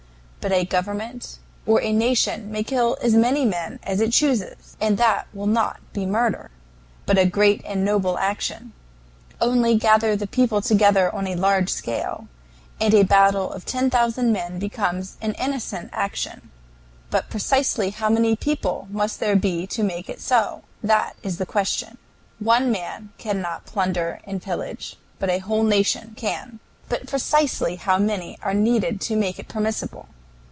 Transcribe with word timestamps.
But 0.43 0.51
a 0.51 0.65
government 0.65 1.37
or 1.67 1.79
a 1.83 1.93
nation 1.93 2.51
may 2.51 2.63
kill 2.63 2.97
as 2.99 3.13
many 3.13 3.45
men 3.45 3.77
as 3.83 4.01
it 4.01 4.11
chooses, 4.11 4.75
and 4.81 4.97
that 4.97 5.27
will 5.35 5.45
not 5.45 5.79
be 5.93 6.03
murder, 6.03 6.49
but 7.05 7.19
a 7.19 7.27
great 7.27 7.61
and 7.63 7.85
noble 7.85 8.17
action. 8.17 8.73
Only 9.39 9.75
gather 9.75 10.15
the 10.15 10.25
people 10.25 10.59
together 10.59 11.13
on 11.13 11.27
a 11.27 11.35
large 11.35 11.69
scale, 11.69 12.27
and 12.79 12.91
a 12.95 13.03
battle 13.03 13.51
of 13.53 13.65
ten 13.67 13.91
thousand 13.91 14.31
men 14.33 14.57
becomes 14.57 15.15
an 15.21 15.33
innocent 15.33 15.91
action. 15.93 16.49
But 17.11 17.29
precisely 17.29 17.91
how 17.91 18.09
many 18.09 18.35
people 18.35 18.87
must 18.89 19.19
there 19.19 19.35
be 19.35 19.67
to 19.67 19.83
make 19.83 20.09
it 20.09 20.19
so? 20.21 20.63
that 20.81 21.15
is 21.21 21.37
the 21.37 21.45
question. 21.45 21.99
One 22.39 22.71
man 22.71 23.09
cannot 23.19 23.67
plunder 23.67 24.19
and 24.25 24.41
pillage, 24.41 24.95
but 25.19 25.29
a 25.29 25.37
whole 25.37 25.61
nation 25.63 26.15
can. 26.17 26.59
But 26.89 27.05
precisely 27.05 27.75
how 27.75 27.99
many 27.99 28.39
are 28.41 28.55
needed 28.55 28.99
to 29.01 29.15
make 29.15 29.37
it 29.37 29.47
permissible? 29.47 30.07